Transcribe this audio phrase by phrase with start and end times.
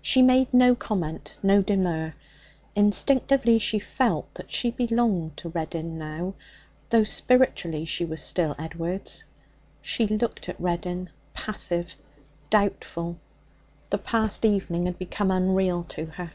[0.00, 2.14] She made no comment, no demur.
[2.76, 6.34] Instinctively she felt that she belonged to Reddin now,
[6.90, 9.24] though spiritually she was still Edward's.
[9.82, 11.96] She looked at Reddin, passive,
[12.50, 13.18] doubtful;
[13.90, 16.30] the past evening had become unreal to her.